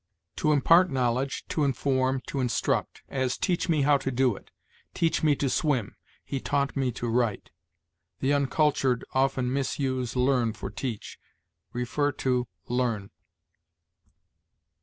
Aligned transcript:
To 0.37 0.51
impart 0.51 0.89
knowledge, 0.89 1.45
to 1.49 1.63
inform, 1.63 2.21
to 2.25 2.39
instruct; 2.39 3.03
as, 3.07 3.37
"Teach 3.37 3.69
me 3.69 3.83
how 3.83 3.97
to 3.99 4.09
do 4.09 4.35
it"; 4.35 4.49
"Teach 4.95 5.21
me 5.21 5.35
to 5.35 5.47
swim"; 5.47 5.95
"He 6.25 6.39
taught 6.39 6.75
me 6.75 6.91
to 6.93 7.07
write." 7.07 7.51
The 8.19 8.33
uncultured 8.33 9.05
often 9.13 9.53
misuse 9.53 10.15
learn 10.15 10.53
for 10.53 10.71
teach. 10.71 11.19
See 11.75 12.11
LEARN. 12.67 13.11